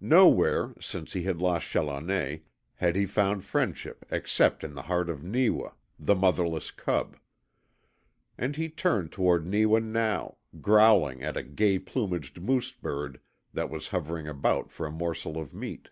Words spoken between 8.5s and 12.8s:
he turned toward Neewa now, growling at a gay plumaged moose